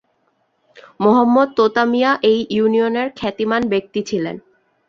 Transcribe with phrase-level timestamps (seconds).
[1.01, 1.11] মো:
[1.57, 4.35] তোতা মিয়া এই ইউনিয়নের খ্যাতিমান ব্যক্তি ছিলেন।